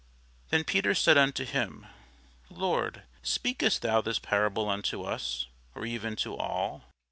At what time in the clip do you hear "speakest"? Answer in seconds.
3.21-3.83